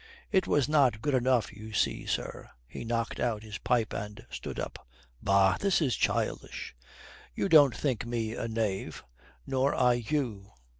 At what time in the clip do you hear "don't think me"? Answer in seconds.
7.47-8.33